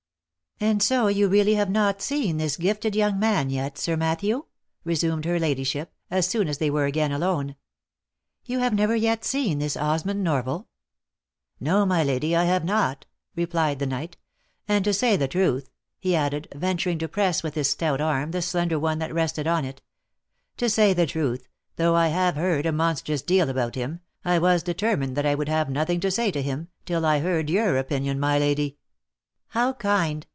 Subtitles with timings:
[0.71, 4.45] "And so you really have not seen this gifted young man yet, Sir Matthew V
[4.83, 7.55] resumed her ladyship, as soon as they were again alone."
[8.45, 10.67] You have never yet seen this Osmund Norval?""
[11.59, 14.17] No, my lady, I have not," replied the knight;"
[14.67, 18.43] and to say the truth," he added, venturing to press with his stout arm the
[18.43, 19.81] slender one that rested on it,"
[20.57, 21.47] to say the truth,
[21.77, 25.49] though I have heard a monstrous deal about him, I was determined that I would
[25.49, 28.67] have nothing to say to him, till I had heard your opinion, my lady." OF
[28.67, 29.25] MICHAEL ARMSTRONG.
[29.25, 30.27] 11" How kind